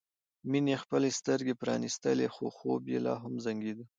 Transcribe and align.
مينې 0.49 0.75
خپلې 0.83 1.09
سترګې 1.19 1.59
پرانيستلې 1.61 2.27
خو 2.33 2.45
خوب 2.57 2.81
یې 2.93 2.99
لا 3.05 3.13
هم 3.23 3.33
زنګېده 3.45 3.83